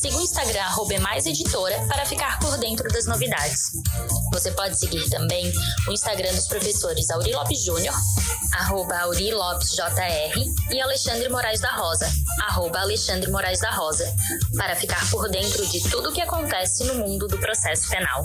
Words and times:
Siga 0.00 0.18
o 0.18 0.20
Instagram 0.20 0.66
@emaiseditora 0.90 1.86
para 1.88 2.04
ficar 2.04 2.38
por 2.38 2.58
dentro 2.58 2.86
das 2.88 3.06
novidades. 3.06 3.72
Você 4.30 4.50
pode 4.52 4.78
seguir 4.78 5.08
também 5.08 5.50
o 5.88 5.92
Instagram 5.92 6.34
dos 6.34 6.46
professores 6.46 7.10
Auri 7.10 7.32
Lopes 7.32 7.64
Júnior, 7.64 7.94
arroba 8.52 8.94
Auri 8.98 9.32
Lopes 9.32 9.70
JR, 9.70 10.38
e 10.70 10.80
Alexandre 10.80 11.30
Moraes 11.30 11.60
da 11.60 11.74
Rosa, 11.74 12.06
arroba 12.42 12.80
Alexandre 12.80 13.30
Moraes 13.30 13.60
da 13.60 13.70
Rosa, 13.70 14.04
para 14.54 14.76
ficar 14.76 15.10
por 15.10 15.30
dentro 15.30 15.66
de 15.66 15.80
tudo 15.88 16.10
o 16.10 16.12
que 16.12 16.20
acontece 16.20 16.84
no 16.84 16.96
mundo 16.96 17.26
do 17.26 17.38
processo 17.38 17.88
penal. 17.88 18.22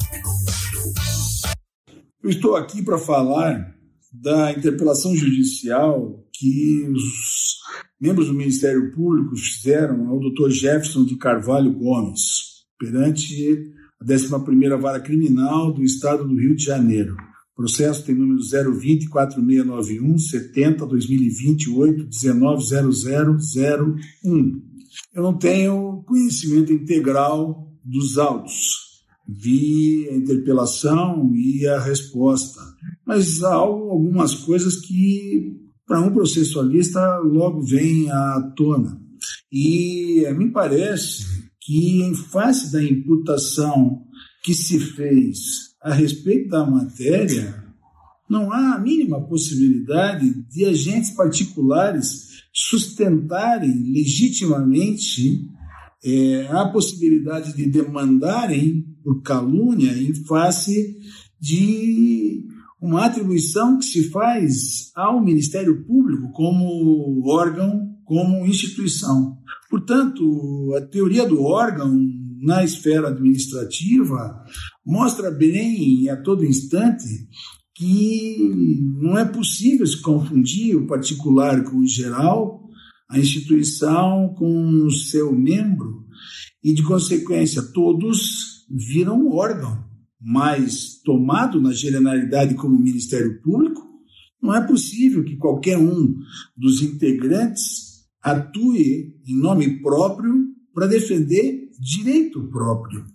Eu 2.21 2.29
estou 2.29 2.57
aqui 2.57 2.83
para 2.83 2.97
falar 2.97 3.73
da 4.11 4.51
interpelação 4.51 5.15
judicial 5.15 6.19
que 6.33 6.85
os 6.89 7.40
membros 8.01 8.27
do 8.27 8.33
Ministério 8.33 8.91
Público 8.91 9.35
fizeram 9.35 10.07
ao 10.09 10.19
Dr. 10.19 10.49
Jefferson 10.49 11.05
de 11.05 11.15
Carvalho 11.17 11.71
Gomes 11.71 12.65
perante 12.79 13.71
a 14.01 14.05
11ª 14.05 14.81
Vara 14.81 14.99
Criminal 14.99 15.71
do 15.71 15.83
Estado 15.83 16.27
do 16.27 16.35
Rio 16.35 16.55
de 16.55 16.65
Janeiro. 16.65 17.15
O 17.53 17.57
processo 17.61 18.03
tem 18.03 18.15
número 18.15 18.39
020 18.73 19.07
4691 19.07 20.17
70 20.17 20.85
2028 20.87 22.09
190001. 22.09 23.95
Eu 25.13 25.21
não 25.21 25.37
tenho 25.37 26.03
conhecimento 26.07 26.73
integral 26.73 27.71
dos 27.85 28.17
autos. 28.17 28.89
Vi 29.27 30.09
a 30.09 30.15
interpelação 30.15 31.31
e 31.35 31.67
a 31.67 31.79
resposta, 31.79 32.59
mas 33.05 33.43
há 33.43 33.53
algumas 33.53 34.33
coisas 34.33 34.77
que 34.77 35.55
para 35.91 35.99
um 35.99 36.13
processualista 36.13 37.17
logo 37.17 37.61
vêm 37.63 38.09
à 38.09 38.53
tona. 38.55 38.97
E 39.51 40.25
me 40.37 40.49
parece 40.49 41.25
que, 41.59 42.01
em 42.01 42.15
face 42.15 42.71
da 42.71 42.81
imputação 42.81 44.01
que 44.41 44.53
se 44.53 44.79
fez 44.79 45.37
a 45.83 45.93
respeito 45.93 46.47
da 46.47 46.65
matéria, 46.65 47.61
não 48.29 48.53
há 48.53 48.75
a 48.75 48.79
mínima 48.79 49.19
possibilidade 49.27 50.31
de 50.49 50.63
agentes 50.63 51.11
particulares 51.11 52.45
sustentarem 52.53 53.91
legitimamente 53.91 55.45
é, 56.05 56.47
a 56.51 56.69
possibilidade 56.69 57.53
de 57.53 57.65
demandarem 57.65 58.85
por 59.03 59.21
calúnia 59.21 59.91
em 59.91 60.13
face 60.23 60.97
de 61.37 62.45
uma 62.81 63.05
atribuição 63.05 63.77
que 63.77 63.85
se 63.85 64.09
faz 64.09 64.91
ao 64.95 65.23
Ministério 65.23 65.85
Público 65.85 66.31
como 66.31 67.21
órgão, 67.29 67.95
como 68.03 68.45
instituição. 68.45 69.37
Portanto, 69.69 70.73
a 70.75 70.81
teoria 70.81 71.27
do 71.27 71.43
órgão 71.43 71.95
na 72.41 72.63
esfera 72.63 73.09
administrativa 73.09 74.43
mostra 74.83 75.29
bem 75.29 76.09
a 76.09 76.17
todo 76.17 76.43
instante 76.43 77.05
que 77.75 78.37
não 78.99 79.17
é 79.17 79.25
possível 79.25 79.85
se 79.85 80.01
confundir 80.01 80.75
o 80.75 80.87
particular 80.87 81.63
com 81.63 81.77
o 81.77 81.87
geral, 81.87 82.67
a 83.09 83.19
instituição 83.19 84.33
com 84.37 84.85
o 84.85 84.91
seu 84.91 85.31
membro, 85.33 86.05
e 86.63 86.73
de 86.73 86.83
consequência 86.83 87.61
todos 87.73 88.65
viram 88.69 89.27
órgão, 89.29 89.83
mas 90.21 91.01
tomado 91.03 91.59
na 91.59 91.73
generalidade 91.73 92.53
como 92.55 92.79
Ministério 92.79 93.41
Público, 93.41 93.81
não 94.41 94.55
é 94.55 94.65
possível 94.65 95.23
que 95.23 95.37
qualquer 95.37 95.77
um 95.77 96.15
dos 96.55 96.81
integrantes 96.81 98.05
atue 98.21 99.15
em 99.25 99.35
nome 99.35 99.81
próprio 99.81 100.47
para 100.73 100.87
defender 100.87 101.69
direito 101.79 102.47
próprio. 102.49 103.05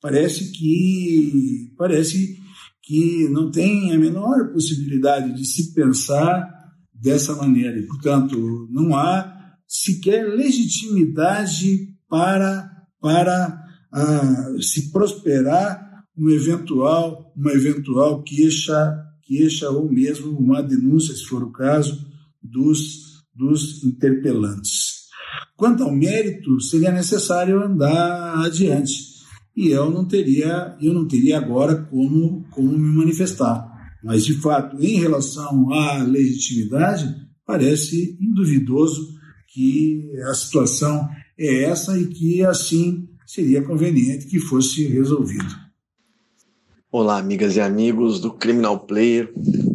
Parece 0.00 0.52
que 0.52 1.72
parece 1.76 2.40
que 2.82 3.28
não 3.28 3.50
tem 3.50 3.92
a 3.92 3.98
menor 3.98 4.52
possibilidade 4.52 5.34
de 5.34 5.44
se 5.44 5.72
pensar 5.72 6.48
dessa 6.92 7.34
maneira. 7.34 7.78
E, 7.78 7.86
portanto, 7.86 8.68
não 8.70 8.96
há 8.96 9.56
sequer 9.66 10.28
legitimidade 10.28 11.96
para, 12.08 12.70
para 13.00 13.64
ah, 13.92 14.54
se 14.60 14.90
prosperar 14.90 15.91
uma 16.16 16.32
eventual, 16.32 17.32
uma 17.36 17.52
eventual 17.52 18.22
queixa, 18.22 18.94
queixa 19.22 19.70
ou 19.70 19.90
mesmo 19.90 20.30
uma 20.38 20.62
denúncia, 20.62 21.14
se 21.14 21.24
for 21.24 21.42
o 21.42 21.52
caso, 21.52 22.06
dos, 22.42 23.22
dos 23.34 23.82
interpelantes. 23.84 25.02
Quanto 25.56 25.84
ao 25.84 25.94
mérito, 25.94 26.60
seria 26.60 26.90
necessário 26.90 27.62
andar 27.62 28.44
adiante 28.44 29.12
e 29.56 29.68
eu 29.68 29.90
não 29.90 30.04
teria, 30.04 30.76
eu 30.80 30.94
não 30.94 31.06
teria 31.06 31.38
agora 31.38 31.76
como, 31.76 32.44
como 32.50 32.70
me 32.70 32.96
manifestar. 32.96 33.70
Mas, 34.02 34.24
de 34.24 34.34
fato, 34.34 34.82
em 34.82 34.98
relação 34.98 35.72
à 35.72 36.02
legitimidade, 36.02 37.14
parece 37.46 38.16
induvidoso 38.20 39.14
que 39.52 40.10
a 40.28 40.34
situação 40.34 41.08
é 41.38 41.64
essa 41.64 41.98
e 41.98 42.06
que, 42.06 42.42
assim, 42.42 43.08
seria 43.26 43.62
conveniente 43.62 44.26
que 44.26 44.40
fosse 44.40 44.86
resolvido. 44.86 45.54
Olá, 46.94 47.16
amigas 47.16 47.56
e 47.56 47.60
amigos 47.62 48.20
do 48.20 48.30
Criminal 48.30 48.80
Player. 48.80 49.32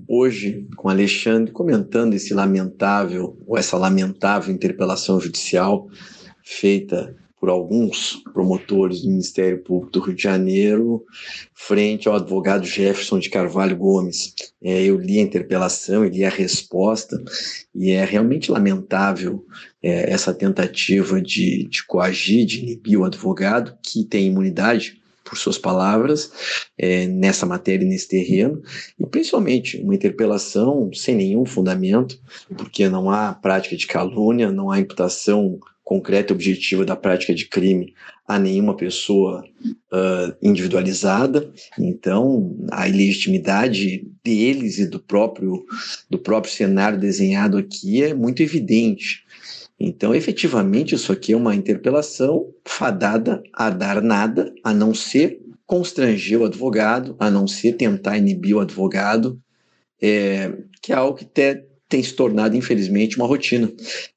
Hoje, 0.07 0.67
com 0.75 0.87
Alexandre, 0.87 1.51
comentando 1.51 2.13
esse 2.13 2.31
lamentável, 2.31 3.35
ou 3.47 3.57
essa 3.57 3.75
lamentável 3.75 4.53
interpelação 4.53 5.19
judicial 5.19 5.89
feita 6.43 7.15
por 7.39 7.49
alguns 7.49 8.21
promotores 8.31 9.01
do 9.01 9.09
Ministério 9.09 9.63
Público 9.63 9.93
do 9.93 9.99
Rio 9.99 10.13
de 10.13 10.21
Janeiro, 10.21 11.03
frente 11.55 12.07
ao 12.07 12.17
advogado 12.17 12.67
Jefferson 12.67 13.17
de 13.17 13.31
Carvalho 13.31 13.75
Gomes. 13.75 14.35
É, 14.61 14.83
eu 14.83 14.95
li 14.95 15.17
a 15.17 15.23
interpelação, 15.23 16.03
eu 16.03 16.11
li 16.11 16.23
a 16.23 16.29
resposta, 16.29 17.19
e 17.73 17.89
é 17.89 18.05
realmente 18.05 18.51
lamentável 18.51 19.43
é, 19.81 20.11
essa 20.13 20.31
tentativa 20.31 21.19
de, 21.19 21.67
de 21.67 21.83
coagir, 21.83 22.45
de 22.45 22.59
inibir 22.59 22.99
o 22.99 23.05
advogado, 23.05 23.75
que 23.81 24.05
tem 24.05 24.27
imunidade, 24.27 25.01
por 25.27 25.37
suas 25.37 25.57
palavras, 25.57 26.31
é, 26.77 27.07
nessa 27.07 27.45
matéria, 27.45 27.87
nesse 27.87 28.07
terreno, 28.07 28.61
e 28.99 29.05
principalmente 29.05 29.77
uma 29.81 29.95
interpelação 29.95 30.89
sem 30.93 31.15
nenhum 31.15 31.45
fundamento, 31.45 32.19
porque 32.57 32.87
não 32.89 33.09
há 33.09 33.33
prática 33.33 33.75
de 33.75 33.87
calúnia, 33.87 34.51
não 34.51 34.71
há 34.71 34.79
imputação 34.79 35.59
concreta 35.83 36.33
e 36.33 36.35
objetiva 36.35 36.83
da 36.83 36.97
prática 36.97 37.33
de 37.33 37.45
crime 37.45 37.93
a 38.27 38.37
nenhuma 38.37 38.75
pessoa 38.75 39.41
uh, 39.65 40.35
individualizada. 40.41 41.49
Então, 41.79 42.57
a 42.69 42.89
ilegitimidade 42.89 44.05
deles 44.21 44.79
e 44.79 44.85
do 44.85 44.99
próprio, 44.99 45.65
do 46.09 46.19
próprio 46.19 46.51
cenário 46.51 46.99
desenhado 46.99 47.57
aqui 47.57 48.03
é 48.03 48.13
muito 48.13 48.43
evidente. 48.43 49.23
Então, 49.79 50.15
efetivamente, 50.15 50.95
isso 50.95 51.11
aqui 51.11 51.33
é 51.33 51.37
uma 51.37 51.55
interpelação 51.55 52.51
fadada 52.65 53.43
a 53.53 53.69
dar 53.69 54.01
nada, 54.01 54.53
a 54.63 54.73
não 54.73 54.93
ser 54.93 55.39
constranger 55.65 56.41
o 56.41 56.45
advogado, 56.45 57.15
a 57.19 57.29
não 57.29 57.47
ser 57.47 57.73
tentar 57.73 58.17
inibir 58.17 58.55
o 58.55 58.59
advogado, 58.59 59.39
é, 60.01 60.51
que 60.81 60.91
é 60.91 60.95
algo 60.95 61.17
que 61.17 61.25
te, 61.25 61.63
tem 61.87 62.01
se 62.01 62.13
tornado, 62.13 62.55
infelizmente, 62.55 63.17
uma 63.17 63.27
rotina. 63.27 63.71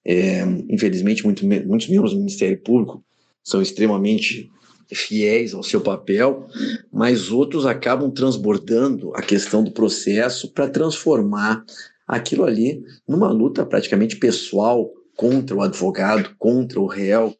É, 0.05 0.43
infelizmente, 0.69 1.25
muito, 1.25 1.45
muitos 1.47 1.89
membros 1.89 2.13
do 2.13 2.19
Ministério 2.19 2.59
Público 2.59 3.05
são 3.43 3.61
extremamente 3.61 4.51
fiéis 4.93 5.55
ao 5.55 5.63
seu 5.63 5.81
papel, 5.81 6.47
mas 6.93 7.31
outros 7.31 7.67
acabam 7.67 8.11
transbordando 8.11 9.13
a 9.15 9.23
questão 9.23 9.63
do 9.63 9.71
processo 9.71 10.53
para 10.53 10.69
transformar 10.69 11.65
aquilo 12.07 12.45
ali 12.45 12.83
numa 13.07 13.31
luta 13.31 13.65
praticamente 13.65 14.17
pessoal 14.17 14.91
contra 15.21 15.55
o 15.55 15.61
advogado, 15.61 16.35
contra 16.39 16.81
o 16.81 16.87
réu, 16.87 17.37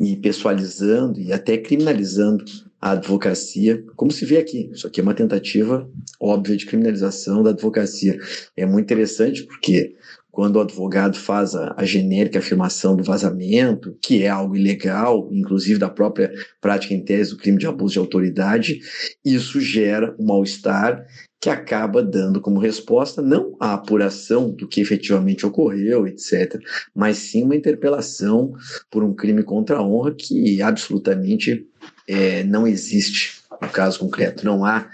e 0.00 0.16
pessoalizando 0.16 1.20
e 1.20 1.32
até 1.32 1.56
criminalizando 1.56 2.44
a 2.80 2.90
advocacia, 2.90 3.84
como 3.94 4.10
se 4.10 4.24
vê 4.24 4.38
aqui. 4.38 4.68
Isso 4.72 4.88
aqui 4.88 4.98
é 4.98 5.02
uma 5.04 5.14
tentativa 5.14 5.88
óbvia 6.20 6.56
de 6.56 6.66
criminalização 6.66 7.44
da 7.44 7.50
advocacia. 7.50 8.18
É 8.56 8.66
muito 8.66 8.86
interessante 8.86 9.44
porque 9.44 9.94
quando 10.34 10.56
o 10.56 10.60
advogado 10.60 11.16
faz 11.16 11.54
a, 11.54 11.72
a, 11.76 11.84
genérica 11.84 12.40
afirmação 12.40 12.96
do 12.96 13.04
vazamento, 13.04 13.96
que 14.02 14.24
é 14.24 14.28
algo 14.28 14.56
ilegal, 14.56 15.28
inclusive 15.30 15.78
da 15.78 15.88
própria 15.88 16.32
prática 16.60 16.92
em 16.92 17.04
tese 17.04 17.30
do 17.30 17.36
crime 17.36 17.56
de 17.56 17.68
abuso 17.68 17.92
de 17.92 17.98
autoridade, 18.00 18.80
isso 19.24 19.60
gera 19.60 20.12
um 20.18 20.26
mal-estar 20.26 21.06
que 21.40 21.48
acaba 21.48 22.02
dando 22.02 22.40
como 22.40 22.58
resposta 22.58 23.22
não 23.22 23.54
a 23.60 23.74
apuração 23.74 24.50
do 24.50 24.66
que 24.66 24.80
efetivamente 24.80 25.46
ocorreu, 25.46 26.04
etc., 26.04 26.60
mas 26.92 27.18
sim 27.18 27.44
uma 27.44 27.54
interpelação 27.54 28.54
por 28.90 29.04
um 29.04 29.14
crime 29.14 29.44
contra 29.44 29.76
a 29.76 29.82
honra 29.86 30.14
que 30.14 30.60
absolutamente 30.60 31.64
é, 32.08 32.42
não 32.42 32.66
existe 32.66 33.40
no 33.62 33.68
caso 33.68 34.00
concreto. 34.00 34.44
Não 34.44 34.64
há 34.64 34.90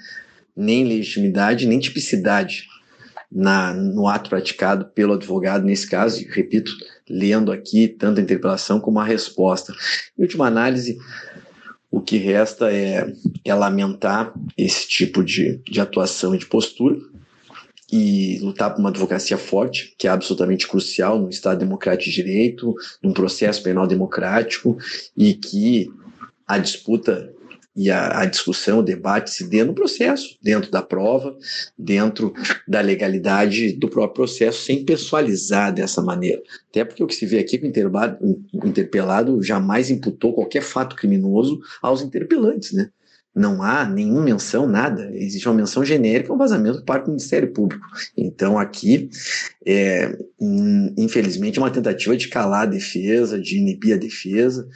nem 0.54 0.84
legitimidade, 0.84 1.66
nem 1.66 1.78
tipicidade 1.78 2.69
na, 3.31 3.73
no 3.73 4.09
ato 4.09 4.29
praticado 4.29 4.87
pelo 4.87 5.15
advogado, 5.15 5.65
nesse 5.65 5.88
caso, 5.88 6.21
e 6.21 6.25
repito, 6.25 6.73
lendo 7.09 7.53
aqui 7.53 7.87
tanto 7.88 8.19
a 8.19 8.23
interpelação 8.23 8.81
como 8.81 8.99
a 8.99 9.05
resposta. 9.05 9.73
Em 10.19 10.23
última 10.23 10.47
análise, 10.47 10.99
o 11.91 12.00
que 12.00 12.17
resta 12.17 12.73
é, 12.73 13.12
é 13.44 13.55
lamentar 13.55 14.32
esse 14.56 14.88
tipo 14.88 15.23
de, 15.25 15.61
de 15.69 15.81
atuação 15.81 16.35
e 16.35 16.38
de 16.38 16.47
postura 16.47 16.99
e 17.93 18.38
lutar 18.41 18.73
por 18.73 18.79
uma 18.79 18.91
advocacia 18.91 19.37
forte, 19.37 19.94
que 19.99 20.06
é 20.06 20.11
absolutamente 20.11 20.69
crucial 20.69 21.19
no 21.19 21.29
Estado 21.29 21.59
democrático 21.59 22.11
de 22.11 22.15
direito, 22.15 22.75
num 23.03 23.12
processo 23.12 23.62
penal 23.62 23.87
democrático, 23.87 24.79
e 25.17 25.35
que 25.35 25.91
a 26.47 26.59
disputa 26.59 27.33
e 27.81 27.91
a, 27.91 28.21
a, 28.21 28.25
discussão, 28.27 28.81
o 28.81 28.82
debate 28.82 29.31
se 29.31 29.49
dê 29.49 29.65
no 29.65 29.73
processo, 29.73 30.37
dentro 30.43 30.71
da 30.71 30.82
prova, 30.82 31.35
dentro 31.79 32.35
da 32.69 32.82
legalidade 32.82 33.73
do 33.73 33.88
próprio 33.88 34.27
processo, 34.27 34.67
sem 34.67 34.85
pessoalizar 34.85 35.73
dessa 35.73 36.03
maneira. 36.03 36.43
Até 36.69 36.85
porque 36.85 37.03
o 37.03 37.06
que 37.06 37.15
se 37.15 37.25
vê 37.25 37.38
aqui 37.38 37.56
com 37.56 37.69
o 37.69 38.69
interpelado 38.69 39.43
jamais 39.43 39.88
imputou 39.88 40.35
qualquer 40.35 40.61
fato 40.61 40.94
criminoso 40.94 41.59
aos 41.81 42.03
interpelantes, 42.03 42.73
né? 42.73 42.91
Não 43.35 43.62
há 43.62 43.88
nenhuma 43.88 44.25
menção, 44.25 44.67
nada. 44.67 45.11
Existe 45.15 45.49
uma 45.49 45.55
menção 45.55 45.83
genérica, 45.83 46.35
um 46.35 46.37
vazamento 46.37 46.81
por 46.81 46.85
parte 46.85 47.05
do 47.05 47.12
Ministério 47.12 47.50
Público. 47.50 47.87
Então, 48.15 48.59
aqui, 48.59 49.09
é, 49.65 50.19
infelizmente, 50.99 51.59
é 51.59 51.62
uma 51.62 51.71
tentativa 51.71 52.15
de 52.15 52.29
calar 52.29 52.65
a 52.65 52.71
defesa, 52.71 53.41
de 53.41 53.56
inibir 53.56 53.94
a 53.94 53.99
defesa, 53.99 54.69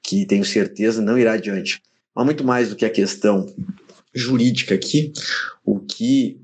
que 0.00 0.24
tenho 0.26 0.44
certeza 0.44 1.02
não 1.02 1.18
irá 1.18 1.32
adiante. 1.32 1.82
Mas 2.14 2.24
muito 2.24 2.44
mais 2.44 2.68
do 2.68 2.76
que 2.76 2.84
a 2.84 2.90
questão 2.90 3.46
jurídica 4.14 4.74
aqui, 4.74 5.12
o 5.64 5.80
que 5.80 6.38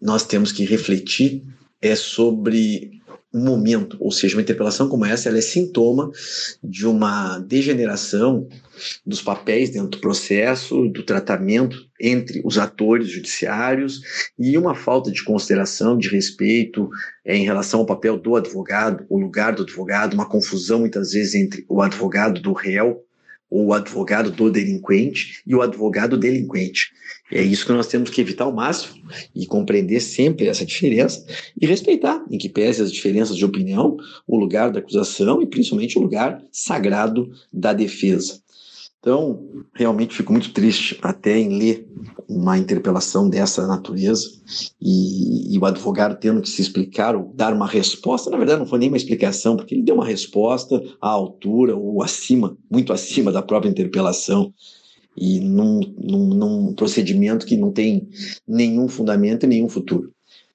nós 0.00 0.24
temos 0.24 0.52
que 0.52 0.64
refletir 0.64 1.44
é 1.80 1.94
sobre 1.94 2.94
um 3.34 3.44
momento, 3.44 3.96
ou 3.98 4.12
seja, 4.12 4.36
uma 4.36 4.42
interpelação 4.42 4.88
como 4.88 5.04
essa, 5.04 5.28
ela 5.28 5.38
é 5.38 5.40
sintoma 5.40 6.08
de 6.62 6.86
uma 6.86 7.40
degeneração 7.40 8.46
dos 9.04 9.20
papéis 9.20 9.70
dentro 9.70 9.88
do 9.88 9.98
processo, 9.98 10.88
do 10.88 11.02
tratamento 11.02 11.76
entre 12.00 12.40
os 12.44 12.58
atores 12.58 13.08
judiciários 13.08 14.30
e 14.38 14.56
uma 14.56 14.76
falta 14.76 15.10
de 15.10 15.24
consideração, 15.24 15.98
de 15.98 16.08
respeito 16.08 16.88
é, 17.24 17.36
em 17.36 17.44
relação 17.44 17.80
ao 17.80 17.86
papel 17.86 18.16
do 18.16 18.36
advogado, 18.36 19.04
o 19.08 19.18
lugar 19.18 19.52
do 19.52 19.64
advogado, 19.64 20.14
uma 20.14 20.28
confusão 20.28 20.78
muitas 20.78 21.10
vezes 21.10 21.34
entre 21.34 21.64
o 21.68 21.82
advogado 21.82 22.40
do 22.40 22.52
réu 22.52 23.02
o 23.56 23.72
advogado 23.72 24.32
do 24.32 24.50
delinquente 24.50 25.40
e 25.46 25.54
o 25.54 25.62
advogado 25.62 26.18
delinquente. 26.18 26.90
É 27.30 27.40
isso 27.40 27.64
que 27.64 27.72
nós 27.72 27.86
temos 27.86 28.10
que 28.10 28.20
evitar 28.20 28.44
ao 28.44 28.52
máximo 28.52 29.00
e 29.32 29.46
compreender 29.46 30.00
sempre 30.00 30.48
essa 30.48 30.66
diferença 30.66 31.24
e 31.60 31.64
respeitar, 31.64 32.24
em 32.28 32.36
que 32.36 32.48
pese 32.48 32.82
as 32.82 32.90
diferenças 32.90 33.36
de 33.36 33.44
opinião, 33.44 33.96
o 34.26 34.36
lugar 34.36 34.72
da 34.72 34.80
acusação 34.80 35.40
e 35.40 35.46
principalmente 35.46 35.96
o 35.96 36.02
lugar 36.02 36.42
sagrado 36.50 37.30
da 37.52 37.72
defesa. 37.72 38.42
Então, 39.04 39.38
realmente 39.74 40.16
fico 40.16 40.32
muito 40.32 40.50
triste 40.54 40.98
até 41.02 41.38
em 41.38 41.58
ler 41.58 41.86
uma 42.26 42.56
interpelação 42.56 43.28
dessa 43.28 43.66
natureza 43.66 44.30
e, 44.80 45.54
e, 45.54 45.58
o 45.58 45.66
advogado 45.66 46.18
tendo 46.18 46.40
que 46.40 46.48
se 46.48 46.62
explicar 46.62 47.14
ou 47.14 47.30
dar 47.34 47.52
uma 47.52 47.66
resposta. 47.66 48.30
Na 48.30 48.38
verdade, 48.38 48.60
não 48.60 48.66
foi 48.66 48.78
nem 48.78 48.88
uma 48.88 48.96
explicação, 48.96 49.58
porque 49.58 49.74
ele 49.74 49.82
deu 49.82 49.96
uma 49.96 50.06
resposta 50.06 50.82
à 51.02 51.10
altura 51.10 51.76
ou 51.76 52.02
acima, 52.02 52.56
muito 52.70 52.94
acima 52.94 53.30
da 53.30 53.42
própria 53.42 53.68
interpelação 53.68 54.54
e 55.14 55.38
num, 55.38 55.80
num, 55.98 56.28
num 56.28 56.72
procedimento 56.72 57.44
que 57.44 57.58
não 57.58 57.70
tem 57.70 58.08
nenhum 58.48 58.88
fundamento 58.88 59.44
e 59.44 59.46
nenhum 59.46 59.68
futuro. 59.68 60.14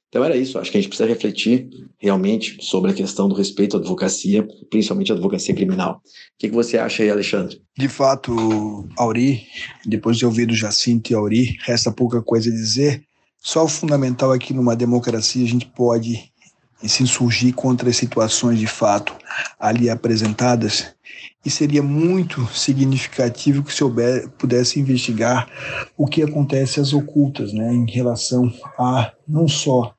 Então 0.10 0.24
era 0.24 0.36
isso, 0.36 0.58
acho 0.58 0.72
que 0.72 0.78
a 0.78 0.82
gente 0.82 0.90
precisa 0.90 1.08
refletir 1.08 1.70
realmente 2.00 2.58
sobre 2.62 2.90
a 2.90 2.94
questão 2.94 3.30
do 3.30 3.36
respeito 3.36 3.78
à 3.78 3.80
advocacia, 3.80 4.46
principalmente 4.68 5.12
à 5.12 5.16
advocacia 5.16 5.54
criminal. 5.54 6.02
O 6.04 6.40
que, 6.40 6.50
que 6.50 6.56
você 6.56 6.80
acha 6.80 7.04
aí, 7.04 7.12
Alexandre? 7.12 7.62
De 7.78 7.88
fato, 7.88 8.90
Auri, 8.98 9.44
depois 9.86 10.18
de 10.18 10.26
ouvir 10.26 10.48
do 10.48 10.56
Jacinto 10.56 11.12
e 11.12 11.16
Auri, 11.16 11.58
resta 11.62 11.92
pouca 11.92 12.24
coisa 12.24 12.50
a 12.50 12.54
dizer. 12.54 13.04
Só 13.38 13.64
o 13.64 13.70
fundamental 13.70 14.34
é 14.34 14.40
que 14.40 14.54
numa 14.54 14.76
democracia 14.76 15.46
a 15.46 15.48
gente 15.48 15.68
pode 15.68 16.32
se 16.84 17.04
insurgir 17.04 17.54
contra 17.54 17.90
as 17.90 17.98
situações 17.98 18.58
de 18.58 18.68
fato 18.68 19.14
ali 19.60 19.90
apresentadas 19.90 20.96
e 21.46 21.50
seria 21.50 21.84
muito 21.84 22.48
significativo 22.48 23.64
que 23.64 23.74
se 23.74 23.84
houver, 23.84 24.28
pudesse 24.30 24.80
investigar 24.80 25.48
o 25.98 26.08
que 26.08 26.24
acontece 26.24 26.80
às 26.80 26.94
ocultas, 26.94 27.54
né, 27.54 27.74
em 27.74 27.90
relação 27.90 28.52
a 28.78 29.12
não 29.28 29.48
só 29.48 29.94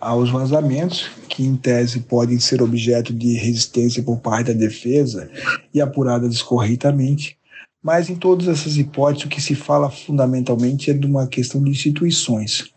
aos 0.00 0.30
vazamentos, 0.30 1.10
que 1.28 1.44
em 1.44 1.54
tese 1.54 2.00
podem 2.00 2.40
ser 2.40 2.62
objeto 2.62 3.12
de 3.12 3.34
resistência 3.34 4.02
por 4.02 4.18
parte 4.18 4.48
da 4.48 4.58
defesa 4.58 5.30
e 5.74 5.80
apuradas 5.80 6.40
corretamente, 6.42 7.36
mas 7.82 8.08
em 8.08 8.16
todas 8.16 8.48
essas 8.48 8.76
hipóteses 8.76 9.26
o 9.26 9.28
que 9.28 9.40
se 9.40 9.54
fala 9.54 9.90
fundamentalmente 9.90 10.90
é 10.90 10.94
de 10.94 11.06
uma 11.06 11.26
questão 11.26 11.62
de 11.62 11.70
instituições. 11.70 12.70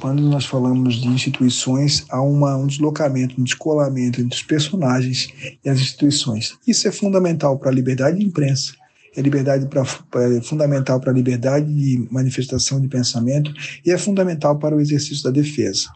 Quando 0.00 0.22
nós 0.22 0.44
falamos 0.44 0.96
de 0.96 1.08
instituições, 1.08 2.04
há 2.10 2.20
uma, 2.20 2.54
um 2.56 2.66
deslocamento, 2.66 3.40
um 3.40 3.44
descolamento 3.44 4.20
entre 4.20 4.36
os 4.36 4.42
personagens 4.42 5.28
e 5.64 5.68
as 5.68 5.80
instituições. 5.80 6.54
Isso 6.66 6.86
é 6.86 6.92
fundamental 6.92 7.58
para 7.58 7.70
a 7.70 7.74
liberdade 7.74 8.18
de 8.18 8.24
imprensa, 8.24 8.74
é 9.16 9.22
liberdade 9.22 9.66
pra, 9.66 9.82
é 9.82 10.40
fundamental 10.42 11.00
para 11.00 11.10
a 11.10 11.14
liberdade 11.14 11.72
de 11.72 12.06
manifestação 12.10 12.78
de 12.78 12.88
pensamento 12.88 13.50
e 13.84 13.90
é 13.90 13.96
fundamental 13.96 14.58
para 14.58 14.76
o 14.76 14.80
exercício 14.80 15.24
da 15.24 15.30
defesa. 15.30 15.88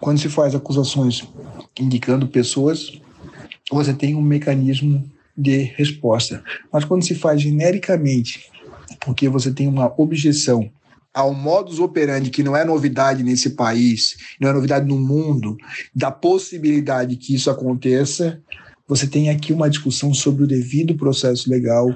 Quando 0.00 0.20
se 0.20 0.28
faz 0.28 0.54
acusações 0.54 1.26
indicando 1.78 2.26
pessoas, 2.28 3.00
você 3.70 3.92
tem 3.92 4.14
um 4.14 4.22
mecanismo 4.22 5.04
de 5.36 5.58
resposta. 5.76 6.42
Mas 6.72 6.84
quando 6.84 7.04
se 7.04 7.14
faz 7.14 7.40
genericamente, 7.40 8.50
porque 9.00 9.28
você 9.28 9.50
tem 9.50 9.66
uma 9.66 9.92
objeção 10.00 10.70
ao 11.12 11.32
modus 11.32 11.78
operandi 11.78 12.30
que 12.30 12.42
não 12.42 12.56
é 12.56 12.64
novidade 12.64 13.22
nesse 13.22 13.50
país, 13.50 14.16
não 14.38 14.50
é 14.50 14.52
novidade 14.52 14.86
no 14.86 14.98
mundo, 14.98 15.56
da 15.94 16.10
possibilidade 16.10 17.16
que 17.16 17.34
isso 17.34 17.50
aconteça, 17.50 18.40
você 18.86 19.06
tem 19.06 19.30
aqui 19.30 19.52
uma 19.52 19.70
discussão 19.70 20.12
sobre 20.12 20.44
o 20.44 20.46
devido 20.46 20.94
processo 20.94 21.50
legal 21.50 21.88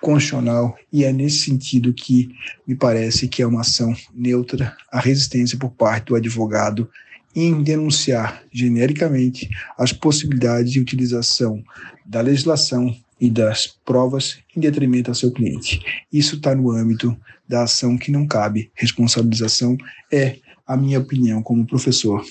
constitucional 0.00 0.76
e 0.92 1.04
é 1.04 1.12
nesse 1.12 1.40
sentido 1.40 1.92
que 1.92 2.30
me 2.66 2.74
parece 2.74 3.28
que 3.28 3.42
é 3.42 3.46
uma 3.46 3.60
ação 3.60 3.94
neutra 4.14 4.76
a 4.90 4.98
resistência 4.98 5.58
por 5.58 5.70
parte 5.70 6.06
do 6.06 6.16
advogado 6.16 6.88
em 7.34 7.62
denunciar 7.62 8.42
genericamente 8.50 9.48
as 9.78 9.92
possibilidades 9.92 10.72
de 10.72 10.80
utilização 10.80 11.62
da 12.04 12.20
legislação 12.20 12.94
e 13.20 13.30
das 13.30 13.66
provas 13.84 14.38
em 14.56 14.60
detrimento 14.60 15.10
ao 15.10 15.14
seu 15.14 15.30
cliente. 15.30 15.80
Isso 16.12 16.36
está 16.36 16.54
no 16.54 16.70
âmbito 16.70 17.16
da 17.46 17.64
ação 17.64 17.98
que 17.98 18.10
não 18.10 18.26
cabe 18.26 18.70
responsabilização, 18.74 19.76
é 20.10 20.38
a 20.66 20.76
minha 20.76 20.98
opinião 20.98 21.42
como 21.42 21.66
professor 21.66 22.24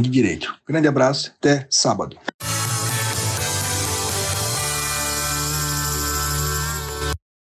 de 0.00 0.08
direito. 0.08 0.54
Grande 0.66 0.88
abraço, 0.88 1.32
até 1.38 1.66
sábado. 1.70 2.16